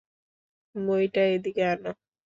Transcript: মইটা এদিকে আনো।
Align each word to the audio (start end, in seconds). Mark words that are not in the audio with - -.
মইটা 0.75 1.21
এদিকে 1.35 1.63
আনো। 1.73 1.91